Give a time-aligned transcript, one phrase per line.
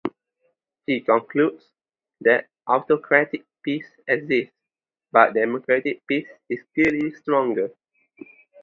[0.87, 1.63] He concludes
[2.21, 4.55] that autocratic peace exists,
[5.11, 7.69] but democratic peace is clearly stronger.